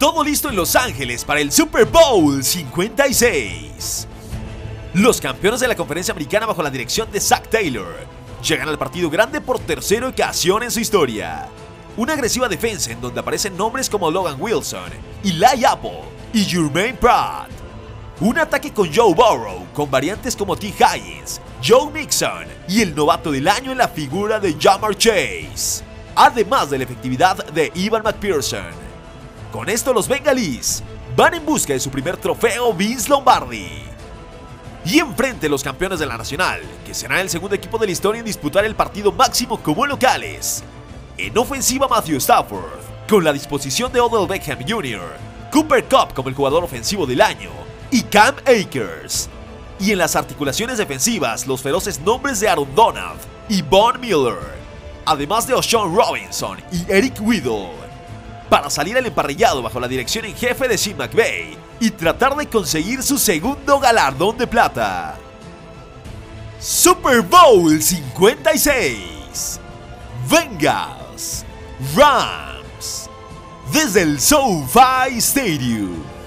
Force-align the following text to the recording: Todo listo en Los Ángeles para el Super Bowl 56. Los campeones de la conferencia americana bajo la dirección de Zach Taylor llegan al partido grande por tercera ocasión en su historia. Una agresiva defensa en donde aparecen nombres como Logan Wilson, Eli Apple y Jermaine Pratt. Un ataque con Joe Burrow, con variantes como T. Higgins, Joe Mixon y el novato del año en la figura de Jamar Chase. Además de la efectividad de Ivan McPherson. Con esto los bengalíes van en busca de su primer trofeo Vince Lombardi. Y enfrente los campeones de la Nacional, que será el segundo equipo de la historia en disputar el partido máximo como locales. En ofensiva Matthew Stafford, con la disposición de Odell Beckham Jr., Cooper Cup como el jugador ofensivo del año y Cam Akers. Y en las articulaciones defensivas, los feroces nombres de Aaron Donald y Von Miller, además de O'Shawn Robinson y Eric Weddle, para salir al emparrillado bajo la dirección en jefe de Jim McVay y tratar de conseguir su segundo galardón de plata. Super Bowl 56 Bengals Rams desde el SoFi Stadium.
Todo 0.00 0.24
listo 0.24 0.48
en 0.48 0.56
Los 0.56 0.76
Ángeles 0.76 1.26
para 1.26 1.40
el 1.40 1.52
Super 1.52 1.84
Bowl 1.84 2.42
56. 2.42 4.08
Los 4.94 5.20
campeones 5.20 5.60
de 5.60 5.68
la 5.68 5.76
conferencia 5.76 6.12
americana 6.12 6.46
bajo 6.46 6.62
la 6.62 6.70
dirección 6.70 7.12
de 7.12 7.20
Zach 7.20 7.46
Taylor 7.50 8.06
llegan 8.42 8.70
al 8.70 8.78
partido 8.78 9.10
grande 9.10 9.42
por 9.42 9.58
tercera 9.58 10.08
ocasión 10.08 10.62
en 10.62 10.70
su 10.70 10.80
historia. 10.80 11.48
Una 11.98 12.14
agresiva 12.14 12.48
defensa 12.48 12.90
en 12.90 13.02
donde 13.02 13.20
aparecen 13.20 13.54
nombres 13.58 13.90
como 13.90 14.10
Logan 14.10 14.40
Wilson, 14.40 14.90
Eli 15.22 15.66
Apple 15.66 16.00
y 16.32 16.44
Jermaine 16.46 16.96
Pratt. 16.96 17.50
Un 18.20 18.38
ataque 18.38 18.72
con 18.72 18.90
Joe 18.90 19.12
Burrow, 19.12 19.66
con 19.74 19.90
variantes 19.90 20.34
como 20.34 20.56
T. 20.56 20.68
Higgins, 20.68 21.42
Joe 21.62 21.90
Mixon 21.92 22.46
y 22.66 22.80
el 22.80 22.94
novato 22.94 23.30
del 23.30 23.46
año 23.46 23.70
en 23.70 23.76
la 23.76 23.88
figura 23.88 24.40
de 24.40 24.56
Jamar 24.58 24.96
Chase. 24.96 25.84
Además 26.16 26.70
de 26.70 26.78
la 26.78 26.84
efectividad 26.84 27.44
de 27.52 27.70
Ivan 27.74 28.02
McPherson. 28.02 28.89
Con 29.52 29.68
esto 29.68 29.92
los 29.92 30.06
bengalíes 30.06 30.82
van 31.16 31.34
en 31.34 31.44
busca 31.44 31.72
de 31.72 31.80
su 31.80 31.90
primer 31.90 32.16
trofeo 32.16 32.72
Vince 32.72 33.08
Lombardi. 33.08 33.82
Y 34.84 35.00
enfrente 35.00 35.48
los 35.48 35.64
campeones 35.64 35.98
de 35.98 36.06
la 36.06 36.16
Nacional, 36.16 36.60
que 36.86 36.94
será 36.94 37.20
el 37.20 37.28
segundo 37.28 37.56
equipo 37.56 37.76
de 37.76 37.86
la 37.86 37.92
historia 37.92 38.20
en 38.20 38.24
disputar 38.24 38.64
el 38.64 38.76
partido 38.76 39.10
máximo 39.10 39.60
como 39.60 39.86
locales. 39.86 40.62
En 41.18 41.36
ofensiva 41.36 41.88
Matthew 41.88 42.18
Stafford, 42.18 42.80
con 43.08 43.24
la 43.24 43.32
disposición 43.32 43.92
de 43.92 44.00
Odell 44.00 44.28
Beckham 44.28 44.60
Jr., 44.66 45.00
Cooper 45.50 45.84
Cup 45.84 46.14
como 46.14 46.28
el 46.28 46.34
jugador 46.36 46.62
ofensivo 46.62 47.04
del 47.04 47.20
año 47.20 47.50
y 47.90 48.02
Cam 48.02 48.36
Akers. 48.46 49.28
Y 49.80 49.90
en 49.90 49.98
las 49.98 50.14
articulaciones 50.14 50.78
defensivas, 50.78 51.48
los 51.48 51.60
feroces 51.60 51.98
nombres 52.00 52.38
de 52.38 52.48
Aaron 52.48 52.72
Donald 52.76 53.18
y 53.48 53.62
Von 53.62 54.00
Miller, 54.00 54.38
además 55.04 55.48
de 55.48 55.54
O'Shawn 55.54 55.94
Robinson 55.94 56.58
y 56.70 56.90
Eric 56.90 57.20
Weddle, 57.20 57.79
para 58.50 58.68
salir 58.68 58.98
al 58.98 59.06
emparrillado 59.06 59.62
bajo 59.62 59.80
la 59.80 59.88
dirección 59.88 60.26
en 60.26 60.36
jefe 60.36 60.68
de 60.68 60.76
Jim 60.76 60.96
McVay 60.98 61.56
y 61.78 61.90
tratar 61.90 62.36
de 62.36 62.46
conseguir 62.46 63.02
su 63.02 63.16
segundo 63.16 63.78
galardón 63.78 64.36
de 64.36 64.46
plata. 64.46 65.16
Super 66.58 67.22
Bowl 67.22 67.80
56 67.80 69.60
Bengals 70.28 71.46
Rams 71.96 73.08
desde 73.72 74.02
el 74.02 74.20
SoFi 74.20 75.16
Stadium. 75.18 76.19